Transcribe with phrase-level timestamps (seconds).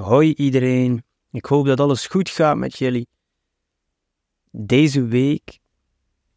[0.00, 3.08] Hoi iedereen, ik hoop dat alles goed gaat met jullie.
[4.50, 5.58] Deze week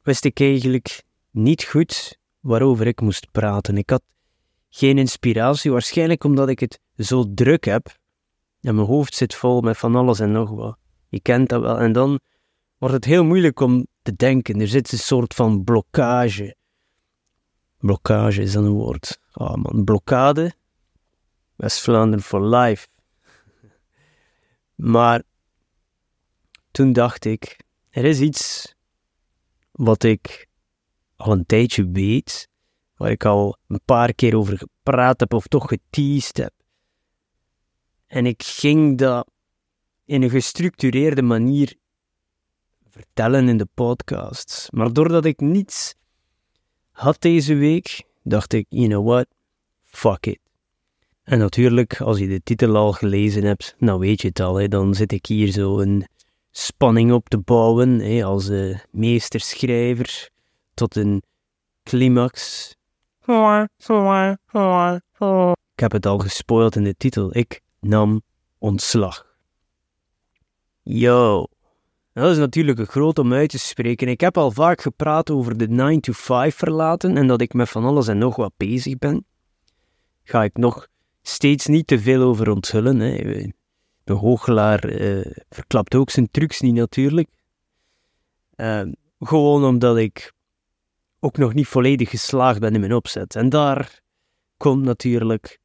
[0.01, 3.77] wist ik eigenlijk niet goed waarover ik moest praten.
[3.77, 4.03] Ik had
[4.69, 7.97] geen inspiratie, waarschijnlijk omdat ik het zo druk heb
[8.61, 10.77] en mijn hoofd zit vol met van alles en nog wat.
[11.09, 11.79] Je kent dat wel.
[11.79, 12.19] En dan
[12.77, 14.61] wordt het heel moeilijk om te denken.
[14.61, 16.55] Er zit een soort van blokkage.
[17.77, 19.19] Blokkage is een woord.
[19.33, 20.53] Oh man, blokkade.
[21.55, 22.87] West-Vlaanderen for life.
[24.83, 25.23] Maar
[26.71, 28.73] toen dacht ik, er is iets
[29.71, 30.47] wat ik
[31.15, 32.49] al een tijdje weet,
[32.95, 36.53] waar ik al een paar keer over gepraat heb of toch geteased heb.
[38.07, 39.31] En ik ging dat
[40.05, 41.75] in een gestructureerde manier
[42.87, 44.67] vertellen in de podcast.
[44.71, 45.95] Maar doordat ik niets
[46.91, 49.27] had deze week, dacht ik, you know what,
[49.83, 50.42] fuck it.
[51.23, 54.55] En natuurlijk, als je de titel al gelezen hebt, dan weet je het al.
[54.55, 56.07] Hè, dan zit ik hier zo een
[56.51, 60.29] spanning op te bouwen, hè, als uh, meesterschrijver,
[60.73, 61.23] tot een
[61.83, 62.69] climax.
[65.73, 67.35] Ik heb het al gespoild in de titel.
[67.37, 68.21] Ik nam
[68.57, 69.25] ontslag.
[70.81, 71.47] Yo.
[72.13, 74.07] Dat is natuurlijk een groot om uit te spreken.
[74.07, 77.69] Ik heb al vaak gepraat over de 9 to 5 verlaten en dat ik met
[77.69, 79.25] van alles en nog wat bezig ben.
[80.23, 80.87] Ga ik nog
[81.23, 82.99] steeds niet te veel over onthullen.
[82.99, 83.15] Hè.
[84.03, 87.29] De uh, verklapt ook zijn trucs niet natuurlijk.
[88.55, 88.81] Uh,
[89.19, 90.33] gewoon omdat ik
[91.19, 93.35] ook nog niet volledig geslaagd ben in mijn opzet.
[93.35, 94.01] En daar
[94.57, 95.59] komt natuurlijk.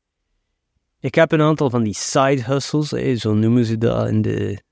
[1.01, 4.63] Ik heb een aantal van die side hustles, zo noemen ze dat in de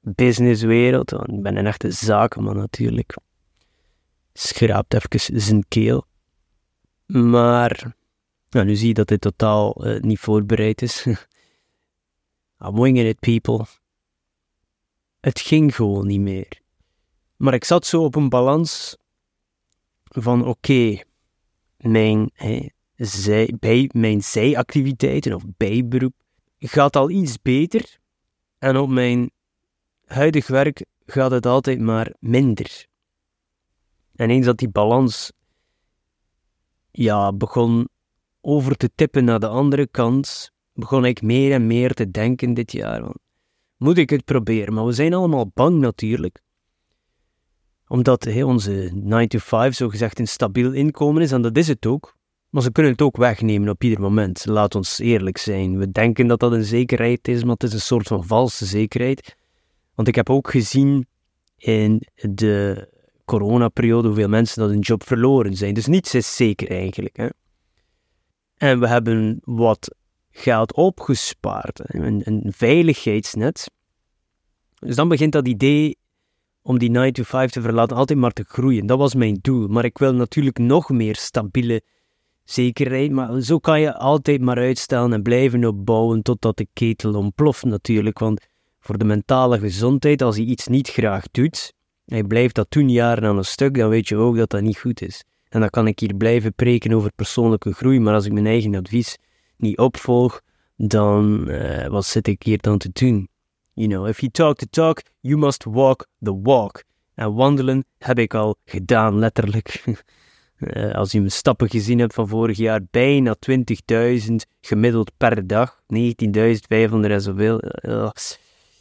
[0.00, 1.12] businesswereld.
[1.12, 3.16] Ik ben een echte zakenman natuurlijk.
[4.32, 6.06] Schraapt even zijn keel.
[7.06, 7.94] Maar
[8.50, 11.06] nou, nu zie je dat dit totaal uh, niet voorbereid is.
[12.64, 13.64] I'm winging it, people.
[15.20, 16.60] Het ging gewoon niet meer.
[17.36, 18.96] Maar ik zat zo op een balans
[20.04, 21.02] van oké,
[21.76, 22.30] mijn,
[22.96, 26.14] zij, bij, mijn zijactiviteiten of bijberoep
[26.58, 27.98] gaat al iets beter
[28.58, 29.30] en op mijn
[30.04, 32.86] huidig werk gaat het altijd maar minder.
[34.14, 35.32] En eens dat die balans
[36.90, 37.88] ja, begon
[38.40, 42.72] over te tippen naar de andere kant, begon ik meer en meer te denken dit
[42.72, 43.02] jaar.
[43.76, 44.74] Moet ik het proberen?
[44.74, 46.42] Maar we zijn allemaal bang natuurlijk.
[47.86, 52.18] Omdat onze 9 to 5 zogezegd een stabiel inkomen is, en dat is het ook.
[52.50, 54.46] Maar ze kunnen het ook wegnemen op ieder moment.
[54.46, 55.78] Laat ons eerlijk zijn.
[55.78, 59.36] We denken dat dat een zekerheid is, maar het is een soort van valse zekerheid.
[59.94, 61.06] Want ik heb ook gezien
[61.56, 62.88] in de
[63.24, 65.74] coronaperiode hoeveel mensen dat hun job verloren zijn.
[65.74, 67.16] Dus niets is zeker eigenlijk.
[67.16, 67.28] Hè?
[68.60, 69.94] En we hebben wat
[70.30, 73.70] geld opgespaard, een, een veiligheidsnet.
[74.78, 75.98] Dus dan begint dat idee
[76.62, 78.86] om die 9 to 5 te verlaten altijd maar te groeien.
[78.86, 79.68] Dat was mijn doel.
[79.68, 81.82] Maar ik wil natuurlijk nog meer stabiele
[82.44, 83.10] zekerheid.
[83.10, 88.18] Maar zo kan je altijd maar uitstellen en blijven opbouwen totdat de ketel ontploft natuurlijk.
[88.18, 88.46] Want
[88.80, 91.72] voor de mentale gezondheid, als je iets niet graag doet,
[92.06, 94.62] en je blijft dat toen jaren aan een stuk, dan weet je ook dat dat
[94.62, 95.24] niet goed is.
[95.50, 98.74] En dan kan ik hier blijven preken over persoonlijke groei, maar als ik mijn eigen
[98.74, 99.16] advies
[99.56, 100.40] niet opvolg,
[100.76, 103.28] dan uh, wat zit ik hier dan te doen?
[103.72, 106.82] You know, if you talk the talk, you must walk the walk.
[107.14, 109.84] En wandelen heb ik al gedaan, letterlijk.
[110.58, 115.80] uh, als je mijn stappen gezien hebt van vorig jaar, bijna 20.000 gemiddeld per dag.
[115.80, 115.84] 19.500
[117.00, 117.62] en zoveel.
[117.80, 118.10] Uh,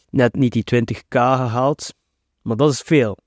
[0.10, 1.94] net niet die 20k gehaald.
[2.42, 3.18] Maar dat is veel.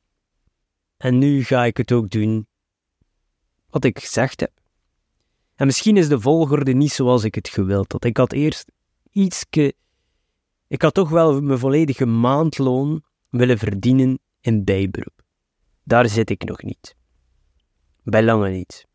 [0.96, 2.46] En nu ga ik het ook doen
[3.72, 4.52] wat ik gezegd heb.
[5.54, 8.04] En misschien is de volgorde niet zoals ik het gewild had.
[8.04, 8.72] Ik had eerst
[9.10, 9.74] ietske...
[10.66, 15.22] Ik had toch wel mijn volledige maandloon willen verdienen in bijberoep.
[15.84, 16.96] Daar zit ik nog niet.
[18.02, 18.86] Bij lange niet.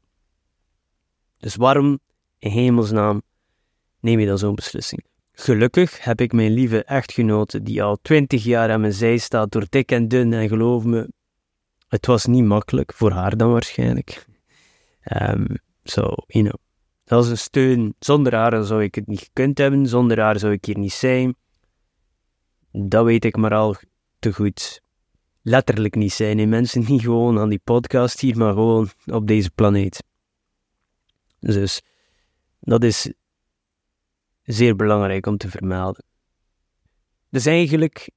[1.38, 2.00] Dus waarom,
[2.38, 3.22] in hemelsnaam,
[4.00, 5.06] neem je dan zo'n beslissing?
[5.32, 9.66] Gelukkig heb ik mijn lieve echtgenote, die al twintig jaar aan mijn zij staat, door
[9.70, 11.12] dik en dun, en geloof me,
[11.88, 14.27] het was niet makkelijk, voor haar dan waarschijnlijk.
[15.10, 15.46] Um,
[15.84, 16.60] so, you know,
[17.04, 17.96] dat is een steun.
[18.00, 19.88] Zonder haar zou ik het niet gekund hebben.
[19.88, 21.36] Zonder haar zou ik hier niet zijn.
[22.72, 23.76] Dat weet ik maar al
[24.20, 24.82] te goed.
[25.42, 26.40] Letterlijk niet zijn.
[26.40, 30.04] En mensen niet gewoon aan die podcast hier, maar gewoon op deze planeet.
[31.40, 31.82] Dus
[32.60, 33.14] dat is
[34.44, 36.04] zeer belangrijk om te vermelden.
[37.30, 38.10] Dus eigenlijk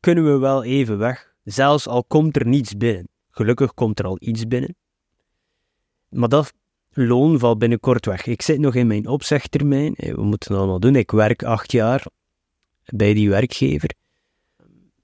[0.00, 3.08] kunnen we wel even weg, zelfs al komt er niets binnen.
[3.30, 4.76] Gelukkig komt er al iets binnen.
[6.12, 6.52] Maar dat
[6.92, 8.26] loon valt binnenkort weg.
[8.26, 9.94] Ik zit nog in mijn opzegtermijn.
[9.96, 10.96] We moeten het allemaal doen.
[10.96, 12.06] Ik werk acht jaar.
[12.84, 13.90] bij die werkgever.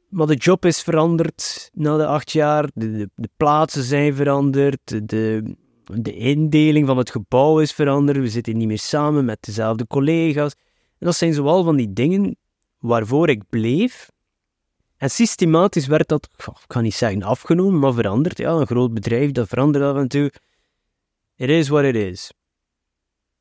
[0.08, 5.54] Maar de job is veranderd na de acht jaar, de, de, plaatsen zijn veranderd, de,
[5.84, 10.52] de indeling van het gebouw is veranderd, we zitten niet meer samen met dezelfde collega's.
[10.98, 12.36] En dat zijn zoal van die dingen
[12.78, 14.10] waarvoor ik bleef.
[14.96, 18.38] En systematisch werd dat, ik kan niet zeggen afgenomen, maar veranderd.
[18.38, 20.32] Ja, een groot bedrijf, dat verandert af en toe.
[21.38, 22.32] It is what it is.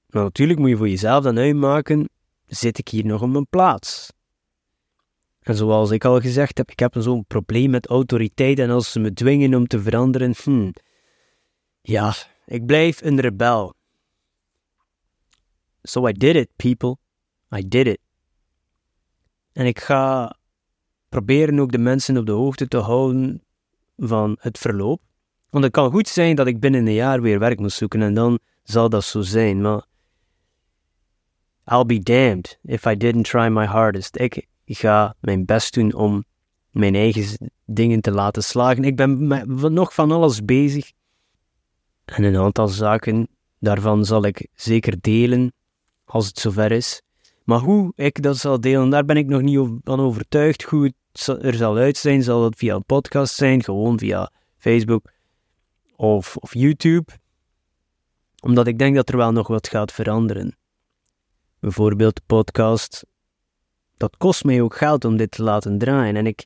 [0.07, 2.09] Maar natuurlijk moet je voor jezelf dan uitmaken,
[2.45, 4.11] zit ik hier nog op mijn plaats?
[5.39, 8.99] En zoals ik al gezegd heb, ik heb zo'n probleem met autoriteit en als ze
[8.99, 10.73] me dwingen om te veranderen, hmm,
[11.81, 12.13] ja,
[12.45, 13.73] ik blijf een rebel.
[15.81, 16.97] So I did it, people.
[17.55, 17.99] I did it.
[19.53, 20.35] En ik ga
[21.09, 23.43] proberen ook de mensen op de hoogte te houden
[23.95, 25.01] van het verloop.
[25.49, 28.13] Want het kan goed zijn dat ik binnen een jaar weer werk moet zoeken en
[28.13, 29.61] dan zal dat zo zijn.
[29.61, 29.85] Maar
[31.65, 34.19] I'll be damned if I didn't try my hardest.
[34.19, 36.25] Ik ga mijn best doen om
[36.71, 38.83] mijn eigen dingen te laten slagen.
[38.83, 39.27] Ik ben
[39.73, 40.91] nog van alles bezig.
[42.05, 43.27] En een aantal zaken
[43.59, 45.53] daarvan zal ik zeker delen
[46.05, 47.01] als het zover is.
[47.43, 50.63] Maar hoe ik dat zal delen, daar ben ik nog niet van overtuigd.
[50.63, 55.15] Hoe het er zal uit zijn, zal het via een podcast zijn, gewoon via Facebook
[55.97, 57.11] of, of YouTube.
[58.39, 60.57] Omdat ik denk dat er wel nog wat gaat veranderen.
[61.59, 63.05] Bijvoorbeeld de podcast.
[63.97, 66.45] Dat kost mij ook geld om dit te laten draaien en ik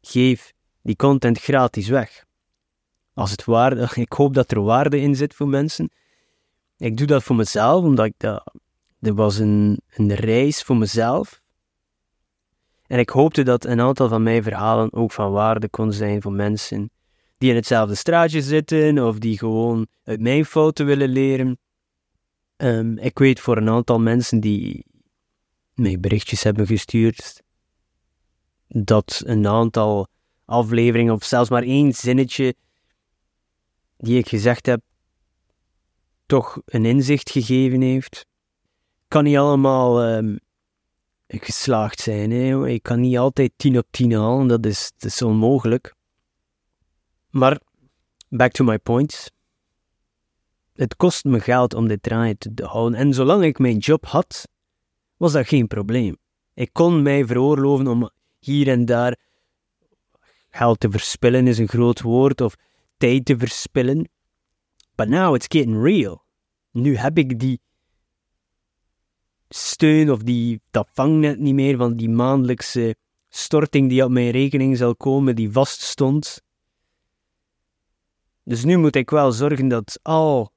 [0.00, 0.52] geef
[0.82, 2.24] die content gratis weg.
[3.14, 5.90] Als het waarde, ik hoop dat er waarde in zit voor mensen.
[6.76, 8.54] Ik doe dat voor mezelf, omdat ik dat,
[9.00, 11.42] er was een, een reis voor mezelf.
[12.86, 16.32] En ik hoopte dat een aantal van mijn verhalen ook van waarde kon zijn voor
[16.32, 16.90] mensen
[17.38, 21.58] die in hetzelfde straatje zitten of die gewoon uit mijn fouten willen leren.
[22.56, 24.86] Um, ik weet voor een aantal mensen die
[25.74, 27.42] mij berichtjes hebben gestuurd
[28.68, 30.08] dat een aantal
[30.44, 32.54] afleveringen of zelfs maar één zinnetje
[33.96, 34.82] die ik gezegd heb
[36.26, 38.26] toch een inzicht gegeven heeft.
[39.08, 40.38] Kan niet allemaal um,
[41.26, 42.30] geslaagd zijn.
[42.30, 42.68] Hè?
[42.68, 45.94] Ik kan niet altijd 10 op 10 halen, dat is, dat is onmogelijk.
[47.34, 47.60] Maar,
[48.28, 49.30] back to my points
[50.74, 52.98] het kost me geld om dit draaien te houden.
[52.98, 54.48] En zolang ik mijn job had,
[55.16, 56.16] was dat geen probleem.
[56.54, 59.18] Ik kon mij veroorloven om hier en daar
[60.50, 62.54] geld te verspillen, is een groot woord, of
[62.96, 64.08] tijd te verspillen.
[64.94, 66.24] But now it's getting real.
[66.70, 67.60] Nu heb ik die
[69.48, 72.96] steun of die, dat vangnet niet meer van die maandelijkse
[73.28, 76.42] storting die op mijn rekening zal komen, die vaststond.
[78.44, 80.52] Dus nu moet ik wel zorgen dat al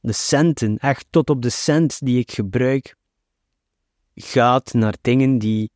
[0.00, 2.96] de centen, echt tot op de cent die ik gebruik,
[4.14, 5.70] gaat naar dingen die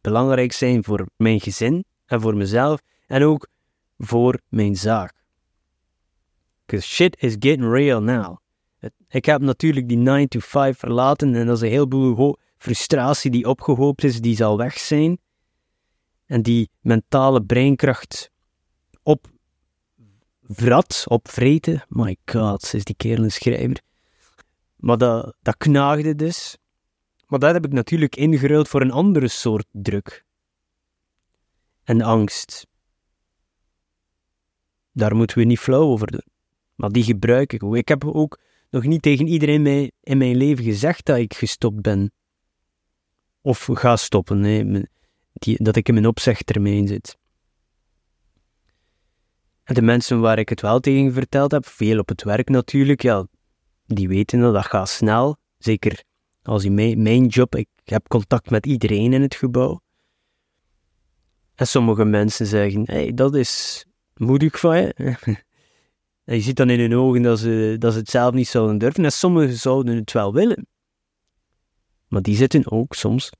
[0.00, 3.48] belangrijk zijn voor mijn gezin en voor mezelf en ook
[3.98, 5.14] voor mijn zaak.
[6.66, 8.36] Because shit is getting real now.
[9.08, 13.48] Ik heb natuurlijk die 9 to 5 verlaten en dat is een heleboel frustratie die
[13.48, 15.18] opgehoopt is, die zal weg zijn.
[16.26, 18.30] En die mentale breinkracht
[19.02, 19.26] op
[20.48, 21.84] vrat op vreten.
[21.88, 23.80] My god, is die kerel een schrijver.
[24.76, 26.56] Maar dat, dat knaagde dus.
[27.26, 30.24] Maar dat heb ik natuurlijk ingeruild voor een andere soort druk.
[31.84, 32.66] En angst.
[34.92, 36.26] Daar moeten we niet flauw over doen.
[36.74, 37.76] Maar die gebruik ik ook.
[37.76, 38.40] Ik heb ook
[38.70, 42.12] nog niet tegen iedereen in mijn leven gezegd dat ik gestopt ben.
[43.40, 44.88] Of ga stoppen,
[45.32, 47.18] die, dat ik in mijn opzegtermijn zit.
[49.68, 53.02] En de mensen waar ik het wel tegen verteld heb, veel op het werk natuurlijk,
[53.02, 53.26] ja,
[53.86, 55.36] die weten dat dat gaat snel.
[55.58, 56.02] Zeker
[56.42, 59.80] als in mijn, mijn job, ik heb contact met iedereen in het gebouw.
[61.54, 63.84] En sommige mensen zeggen, hey, dat is
[64.14, 64.92] moedig van je.
[66.24, 69.04] en je ziet dan in hun ogen dat ze, dat het zelf niet zouden durven.
[69.04, 70.66] En sommigen zouden het wel willen.
[72.06, 73.30] Maar die zitten ook soms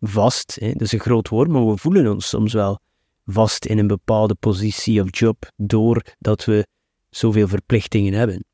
[0.00, 0.56] vast.
[0.60, 0.72] Hè?
[0.72, 2.80] Dat is een groot woord, maar we voelen ons soms wel
[3.26, 6.66] vast in een bepaalde positie of job doordat we
[7.10, 8.44] zoveel verplichtingen hebben.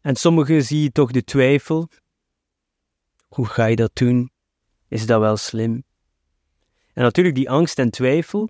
[0.00, 1.88] En sommigen zie je toch de twijfel.
[3.28, 4.30] Hoe ga je dat doen?
[4.88, 5.84] Is dat wel slim?
[6.92, 8.48] En natuurlijk die angst en twijfel,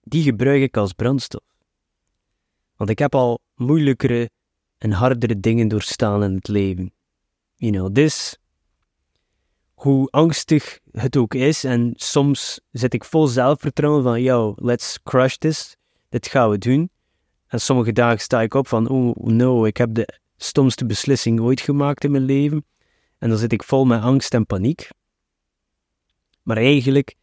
[0.00, 1.44] die gebruik ik als brandstof.
[2.76, 4.30] Want ik heb al moeilijkere
[4.78, 6.92] en hardere dingen doorstaan in het leven.
[7.54, 8.38] You know, this
[9.78, 11.64] hoe angstig het ook is.
[11.64, 15.76] En soms zit ik vol zelfvertrouwen van, yo, let's crush this.
[16.08, 16.90] Dit gaan we doen.
[17.46, 21.60] En sommige dagen sta ik op van, oh no, ik heb de stomste beslissing ooit
[21.60, 22.64] gemaakt in mijn leven.
[23.18, 24.88] En dan zit ik vol met angst en paniek.
[26.42, 27.14] Maar eigenlijk,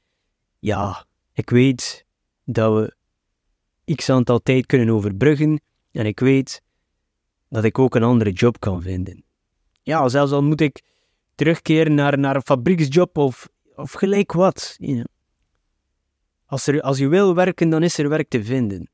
[0.60, 2.06] ja, ik weet
[2.44, 2.96] dat we
[3.96, 5.62] x aantal tijd kunnen overbruggen.
[5.92, 6.62] En ik weet
[7.50, 9.24] dat ik ook een andere job kan vinden.
[9.82, 10.84] Ja, zelfs al moet ik
[11.36, 14.78] terugkeren naar, naar een fabrieksjob of, of gelijk wat.
[16.46, 18.90] Als, er, als je wil werken, dan is er werk te vinden.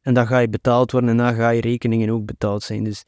[0.00, 2.84] En dan ga je betaald worden en dan ga je rekeningen ook betaald zijn.
[2.84, 3.04] Dus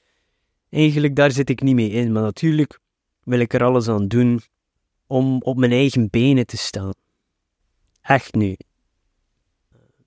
[0.71, 2.13] eigenlijk daar zit ik niet mee in.
[2.13, 2.81] Maar natuurlijk
[3.25, 4.41] wil ik er alles aan doen
[5.07, 6.93] om op mijn eigen benen te staan.
[8.01, 8.57] Echt nu.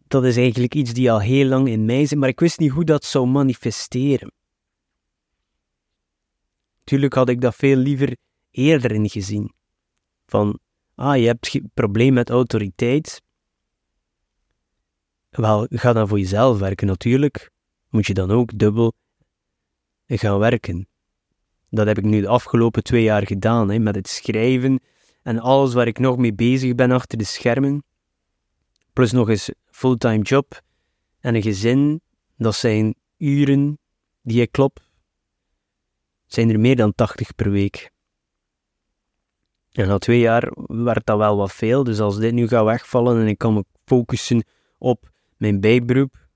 [0.08, 2.72] Dat is eigenlijk iets die al heel lang in mij zit, maar ik wist niet
[2.72, 4.32] hoe dat zou manifesteren.
[6.84, 8.18] Tuurlijk had ik dat veel liever
[8.52, 9.54] eerder ingezien.
[10.26, 10.60] Van,
[10.96, 13.22] ah, je hebt geen probleem met autoriteit.
[15.30, 16.88] Wel, ga dan voor jezelf werken.
[16.88, 17.52] Natuurlijk
[17.90, 18.94] moet je dan ook dubbel
[20.08, 20.88] gaan werken.
[21.70, 24.80] Dat heb ik nu de afgelopen twee jaar gedaan, hè, met het schrijven
[25.22, 27.84] en alles waar ik nog mee bezig ben achter de schermen.
[28.94, 30.62] Plus nog eens fulltime job
[31.20, 32.02] en een gezin.
[32.38, 33.80] Dat zijn uren
[34.22, 34.80] die ik klop.
[36.34, 37.92] Zijn er meer dan 80 per week.
[39.72, 41.84] En na twee jaar werd dat wel wat veel.
[41.84, 44.46] Dus als dit nu gaat wegvallen en ik kan me focussen
[44.78, 46.28] op mijn bijberoep,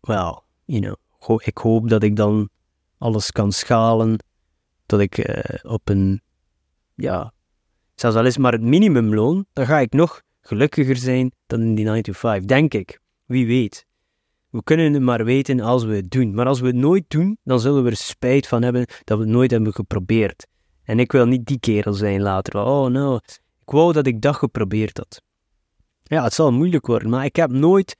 [0.00, 2.48] wel, you know, ik hoop dat ik dan
[2.98, 4.24] alles kan schalen,
[4.86, 6.22] dat ik uh, op een,
[6.94, 7.32] ja,
[7.94, 11.84] zelfs al is maar het minimumloon, dan ga ik nog gelukkiger zijn dan in die
[11.84, 13.00] 9 to 5, denk ik.
[13.24, 13.86] Wie weet.
[14.58, 16.34] We kunnen het maar weten als we het doen.
[16.34, 19.24] Maar als we het nooit doen, dan zullen we er spijt van hebben dat we
[19.24, 20.46] het nooit hebben geprobeerd.
[20.82, 22.56] En ik wil niet die kerel zijn later.
[22.64, 23.16] Oh no,
[23.60, 25.22] ik wou dat ik dat geprobeerd had.
[26.02, 27.96] Ja, het zal moeilijk worden, maar ik heb nooit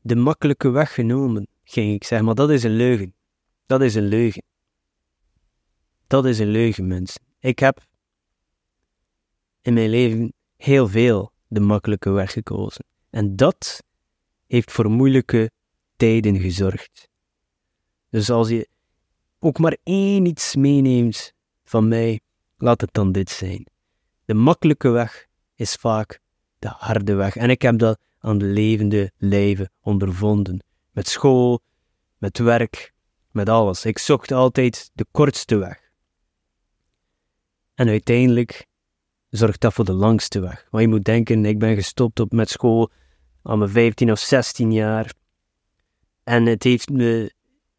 [0.00, 2.26] de makkelijke weg genomen, ging ik zeggen.
[2.26, 3.14] Maar dat is een leugen.
[3.66, 4.42] Dat is een leugen.
[6.06, 7.22] Dat is een leugen, mensen.
[7.38, 7.86] Ik heb
[9.62, 12.84] in mijn leven heel veel de makkelijke weg gekozen.
[13.10, 13.82] En dat
[14.52, 15.50] heeft voor moeilijke
[15.96, 17.08] tijden gezorgd.
[18.10, 18.68] Dus als je
[19.38, 21.32] ook maar één iets meeneemt
[21.64, 22.20] van mij,
[22.56, 23.66] laat het dan dit zijn.
[24.24, 26.20] De makkelijke weg is vaak
[26.58, 27.36] de harde weg.
[27.36, 30.64] En ik heb dat aan de levende lijve ondervonden.
[30.90, 31.60] Met school,
[32.18, 32.92] met werk,
[33.30, 33.84] met alles.
[33.84, 35.90] Ik zocht altijd de kortste weg.
[37.74, 38.66] En uiteindelijk
[39.28, 40.66] zorgt dat voor de langste weg.
[40.70, 42.90] Maar je moet denken, ik ben gestopt op met school
[43.42, 45.14] aan mijn 15 of 16 jaar.
[46.24, 47.32] En het heeft me,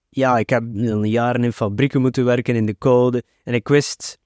[0.10, 0.64] ja, ik heb
[1.04, 3.24] jaren in fabrieken moeten werken in de koude.
[3.44, 4.20] En ik wist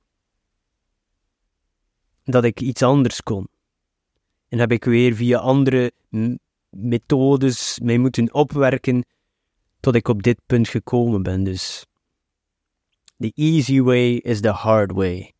[2.23, 3.47] dat ik iets anders kon.
[4.49, 5.91] En heb ik weer via andere
[6.69, 9.05] methodes mee moeten opwerken
[9.79, 11.43] tot ik op dit punt gekomen ben.
[11.43, 11.85] Dus
[13.17, 15.33] the easy way is the hard way.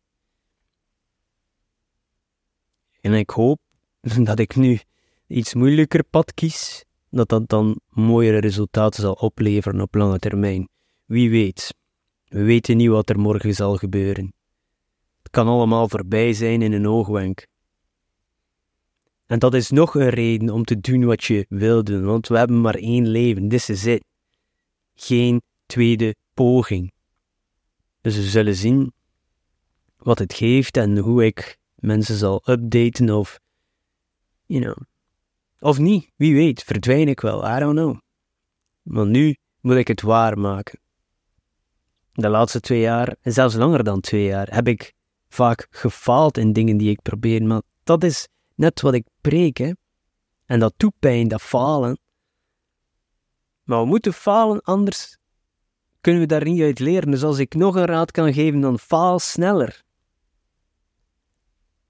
[3.00, 3.60] En ik hoop
[4.28, 4.80] dat ik nu
[5.28, 10.68] iets moeilijker pad kies, dat dat dan mooiere resultaten zal opleveren op lange termijn.
[11.04, 11.74] Wie weet.
[12.28, 14.32] We weten niet wat er morgen zal gebeuren.
[15.22, 17.46] Het kan allemaal voorbij zijn in een oogwenk.
[19.26, 22.38] En dat is nog een reden om te doen wat je wil doen, want we
[22.38, 24.04] hebben maar één leven, this is it.
[24.94, 26.92] Geen tweede poging.
[28.00, 28.92] Dus we zullen zien
[29.96, 33.40] wat het geeft en hoe ik mensen zal updaten of,
[34.46, 34.76] you know,
[35.60, 37.98] of niet, wie weet, verdwijn ik wel, I don't know.
[38.82, 40.80] Maar nu moet ik het waarmaken.
[42.12, 44.92] De laatste twee jaar, en zelfs langer dan twee jaar, heb ik
[45.28, 49.72] vaak gefaald in dingen die ik probeer, maar dat is net wat ik preek, hè.
[50.46, 51.98] En dat doet pijn, dat falen.
[53.62, 55.18] Maar we moeten falen, anders
[56.00, 57.10] kunnen we daar niet uit leren.
[57.10, 59.82] Dus als ik nog een raad kan geven, dan faal sneller.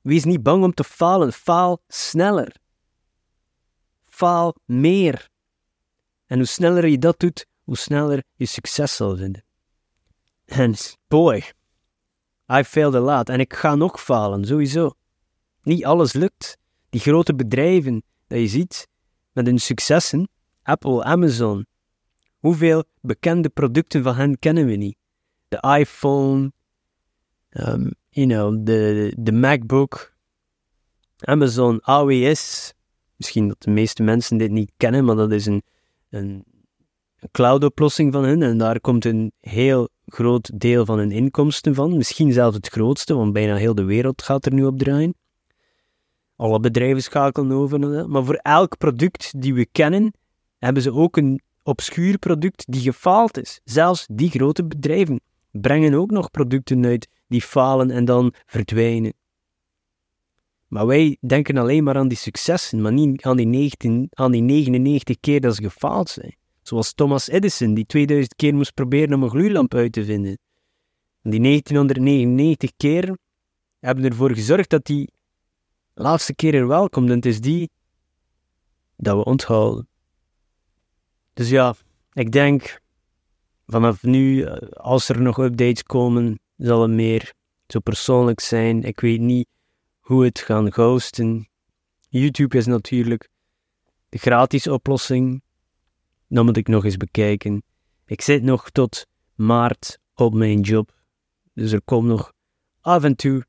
[0.00, 2.56] Wees niet bang om te falen, faal sneller.
[4.18, 5.28] Faal meer.
[6.26, 9.44] En hoe sneller je dat doet, hoe sneller je succes zal vinden.
[10.44, 10.74] En
[11.08, 11.52] boy,
[12.52, 14.96] I failed a lot en ik ga nog falen, sowieso.
[15.62, 16.58] Niet alles lukt.
[16.90, 18.88] Die grote bedrijven dat je ziet
[19.32, 20.28] met hun successen,
[20.62, 21.66] Apple, Amazon.
[22.38, 24.96] Hoeveel bekende producten van hen kennen we niet?
[25.48, 26.52] De iPhone,
[27.50, 30.14] um, you know, de, de MacBook,
[31.18, 32.76] Amazon AWS.
[33.18, 35.62] Misschien dat de meeste mensen dit niet kennen, maar dat is een,
[36.10, 36.44] een,
[37.18, 38.42] een cloud-oplossing van hen.
[38.42, 41.96] En daar komt een heel groot deel van hun inkomsten van.
[41.96, 45.14] Misschien zelfs het grootste, want bijna heel de wereld gaat er nu op draaien.
[46.36, 48.08] Alle bedrijven schakelen over.
[48.08, 50.12] Maar voor elk product die we kennen,
[50.58, 53.60] hebben ze ook een obscuur product die gefaald is.
[53.64, 55.20] Zelfs die grote bedrijven.
[55.50, 59.12] brengen ook nog producten uit die falen en dan verdwijnen.
[60.68, 64.42] Maar wij denken alleen maar aan die successen, maar niet aan die, 19, aan die
[64.42, 66.36] 99 keer dat ze gefaald zijn.
[66.62, 70.38] Zoals Thomas Edison, die 2000 keer moest proberen om een gloeilamp uit te vinden.
[71.22, 73.18] En die 1999 keer
[73.80, 75.10] hebben ervoor gezorgd dat die
[75.94, 77.08] laatste keer er wel komt.
[77.10, 77.70] En het is die
[78.96, 79.88] dat we onthouden.
[81.34, 81.74] Dus ja,
[82.12, 82.80] ik denk
[83.66, 87.32] vanaf nu, eh, als er nog updates komen, zal het meer
[87.66, 88.82] zo persoonlijk zijn.
[88.82, 89.46] Ik weet niet
[90.08, 91.48] hoe het gaan ghosten.
[92.08, 93.28] YouTube is natuurlijk
[94.08, 95.42] de gratis oplossing.
[96.28, 97.62] Dan moet ik nog eens bekijken.
[98.06, 100.94] Ik zit nog tot maart op mijn job.
[101.54, 102.32] Dus er komt nog
[102.80, 103.44] af en toe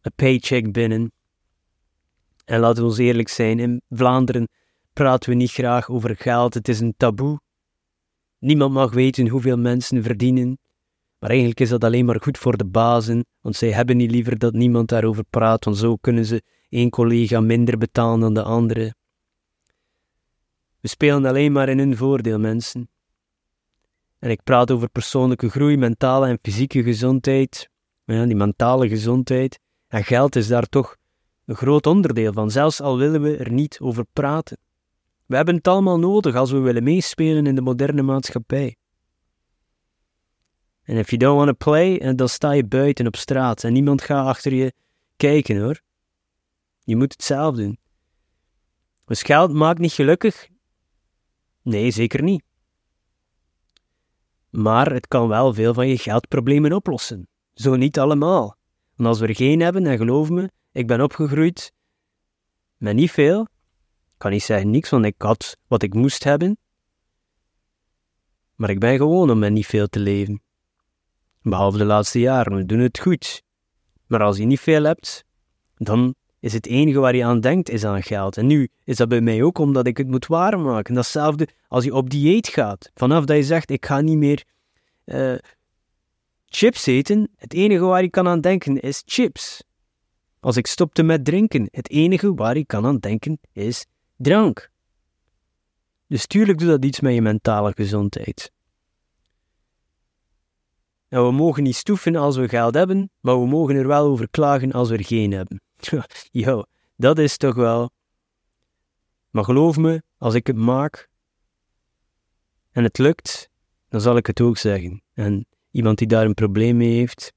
[0.00, 1.12] een paycheck binnen.
[2.44, 4.48] En laten we ons eerlijk zijn, in Vlaanderen
[4.92, 6.54] praten we niet graag over geld.
[6.54, 7.40] Het is een taboe.
[8.38, 10.58] Niemand mag weten hoeveel mensen verdienen.
[11.26, 14.38] Maar eigenlijk is dat alleen maar goed voor de bazen, want zij hebben niet liever
[14.38, 18.94] dat niemand daarover praat, want zo kunnen ze één collega minder betalen dan de andere.
[20.80, 22.88] We spelen alleen maar in hun voordeel, mensen.
[24.18, 27.70] En ik praat over persoonlijke groei, mentale en fysieke gezondheid.
[28.04, 29.60] Ja, die mentale gezondheid.
[29.88, 30.96] En geld is daar toch
[31.44, 34.58] een groot onderdeel van, zelfs al willen we er niet over praten.
[35.26, 38.76] We hebben het allemaal nodig als we willen meespelen in de moderne maatschappij.
[40.86, 43.72] En if you don't want to play, eh, dan sta je buiten op straat en
[43.72, 44.72] niemand gaat achter je
[45.16, 45.80] kijken hoor.
[46.84, 47.78] Je moet het zelf doen.
[49.04, 50.48] Dus geld maakt niet gelukkig?
[51.62, 52.42] Nee, zeker niet.
[54.50, 57.28] Maar het kan wel veel van je geldproblemen oplossen.
[57.54, 58.56] Zo niet allemaal.
[58.94, 61.72] Want als we er geen hebben, en geloof me, ik ben opgegroeid
[62.76, 63.40] met niet veel.
[63.40, 66.58] Ik kan niet zeggen niks, want ik had wat ik moest hebben.
[68.54, 70.42] Maar ik ben gewoon om met niet veel te leven.
[71.48, 73.42] Behalve de laatste jaren, we doen het goed.
[74.06, 75.24] Maar als je niet veel hebt,
[75.76, 78.36] dan is het enige waar je aan denkt, is aan geld.
[78.36, 80.94] En nu is dat bij mij ook omdat ik het moet waarmaken.
[80.94, 82.90] Datzelfde als je op dieet gaat.
[82.94, 84.44] Vanaf dat je zegt, ik ga niet meer
[85.04, 85.34] uh,
[86.46, 89.62] chips eten, het enige waar je kan aan denken is chips.
[90.40, 94.70] Als ik stopte met drinken, het enige waar je kan aan denken is drank.
[96.06, 98.54] Dus tuurlijk doet dat iets met je mentale gezondheid.
[101.08, 104.30] En we mogen niet stoeven als we geld hebben, maar we mogen er wel over
[104.30, 105.60] klagen als we er geen hebben.
[106.30, 106.64] Jo,
[106.96, 107.90] dat is toch wel.
[109.30, 111.08] Maar geloof me, als ik het maak
[112.70, 113.50] en het lukt,
[113.88, 115.02] dan zal ik het ook zeggen.
[115.12, 117.32] En iemand die daar een probleem mee heeft,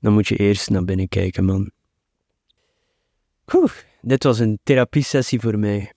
[0.00, 1.70] dan moet je eerst naar binnen kijken, man.
[3.54, 5.92] Oeh, dit was een therapiesessie voor mij.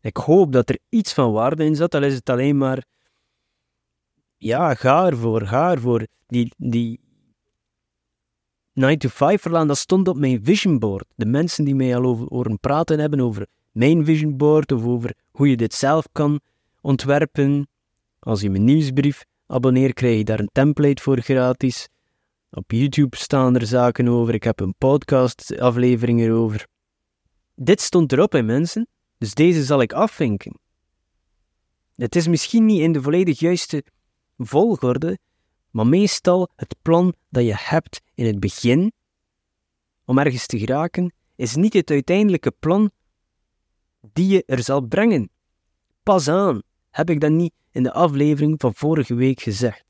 [0.00, 2.84] Ik hoop dat er iets van waarde in zat, al is het alleen maar
[4.44, 6.06] ja, ga ervoor, ga ervoor.
[6.26, 7.00] Die, die
[8.72, 11.04] 9 to 5 verlaan, dat stond op mijn vision board.
[11.14, 15.14] De mensen die mij al over horen praten hebben over mijn vision board of over
[15.30, 16.40] hoe je dit zelf kan
[16.80, 17.68] ontwerpen.
[18.18, 21.88] Als je mijn nieuwsbrief abonneert, krijg je daar een template voor gratis.
[22.50, 24.34] Op YouTube staan er zaken over.
[24.34, 26.66] Ik heb een podcast aflevering erover.
[27.54, 28.86] Dit stond erop, hè, mensen.
[29.18, 30.58] Dus deze zal ik afvinken.
[31.94, 33.84] Het is misschien niet in de volledig juiste
[34.36, 35.18] volgorde,
[35.70, 38.92] maar meestal het plan dat je hebt in het begin
[40.04, 42.90] om ergens te geraken, is niet het uiteindelijke plan
[44.12, 45.30] die je er zal brengen.
[46.02, 49.84] Pas aan, heb ik dat niet in de aflevering van vorige week gezegd.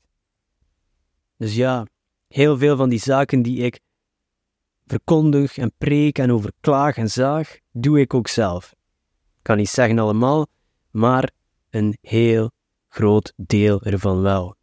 [1.37, 1.87] Dus ja,
[2.27, 3.79] heel veel van die zaken die ik
[4.85, 8.71] verkondig en preek en overklaag en zaag, doe ik ook zelf.
[9.37, 10.47] Ik kan niet zeggen allemaal,
[10.91, 11.31] maar
[11.69, 12.51] een heel
[12.95, 14.55] groot deel ervan wel.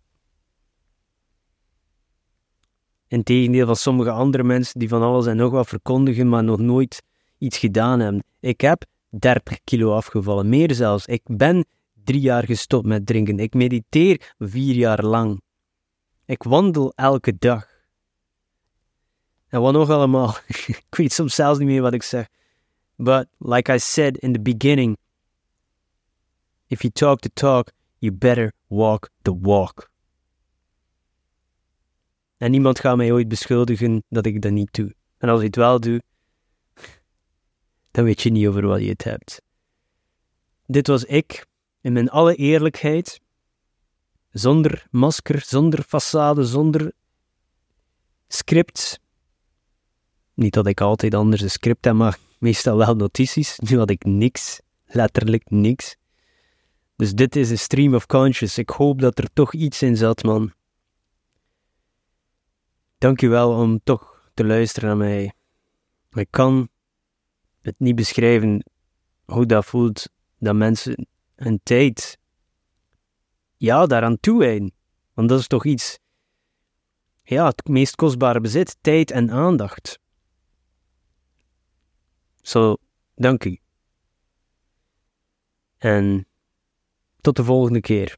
[3.09, 6.59] In tegendeel van sommige andere mensen die van alles en nog wat verkondigen, maar nog
[6.59, 7.03] nooit
[7.38, 8.25] iets gedaan hebben.
[8.40, 11.07] Ik heb 30 kilo afgevallen, meer zelfs.
[11.07, 11.64] Ik ben
[12.05, 13.38] drie jaar gestopt met drinken.
[13.38, 15.40] Ik mediteer vier jaar lang.
[16.25, 17.66] Ik wandel elke dag.
[19.49, 20.37] En wat nog allemaal?
[20.87, 22.29] ik weet soms zelfs niet meer wat ik zeg.
[22.97, 24.97] But like I said in the beginning,
[26.66, 27.71] if you talk the talk,
[28.02, 29.90] You better walk the walk.
[32.36, 34.94] En niemand gaat mij ooit beschuldigen dat ik dat niet doe.
[35.18, 36.02] En als ik het wel doe,
[37.90, 39.42] dan weet je niet over wat je het hebt.
[40.66, 41.46] Dit was ik,
[41.80, 43.20] in mijn alle eerlijkheid,
[44.30, 46.92] zonder masker, zonder façade, zonder
[48.28, 49.00] script.
[50.34, 53.58] Niet dat ik altijd anders een script heb, maar meestal wel notities.
[53.58, 55.96] Nu had ik niks, letterlijk niks.
[57.02, 58.58] Dus dit is een stream of conscious.
[58.58, 60.52] Ik hoop dat er toch iets in zat, man.
[62.98, 65.32] Dankjewel om toch te luisteren naar mij.
[66.10, 66.68] Ik kan
[67.60, 68.64] het niet beschrijven
[69.24, 72.18] hoe dat voelt dat mensen hun tijd
[73.56, 74.72] ja, daaraan toewijden.
[75.12, 75.98] Want dat is toch iets,
[77.22, 79.98] ja, het meest kostbare bezit, tijd en aandacht.
[82.40, 82.76] Zo,
[83.14, 83.58] dank u.
[85.78, 86.26] En
[87.22, 88.16] tot de volgende keer.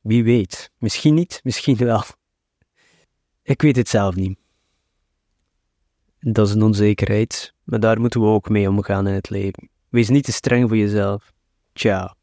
[0.00, 2.02] Wie weet, misschien niet, misschien wel.
[3.42, 4.38] Ik weet het zelf niet.
[6.18, 9.68] Dat is een onzekerheid, maar daar moeten we ook mee omgaan in het leven.
[9.88, 11.32] Wees niet te streng voor jezelf.
[11.72, 12.21] Ciao.